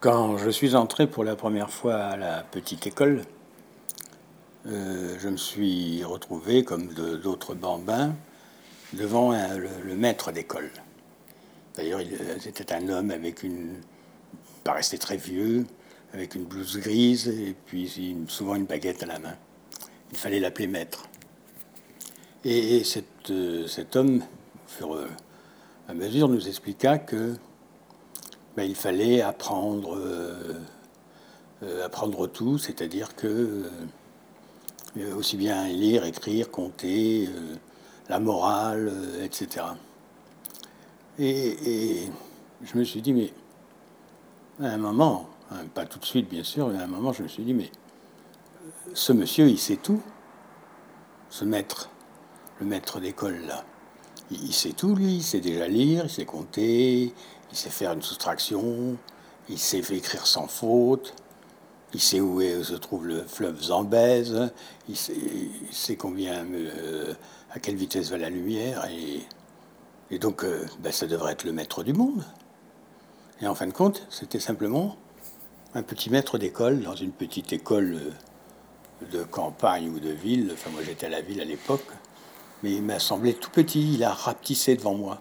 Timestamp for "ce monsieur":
48.94-49.48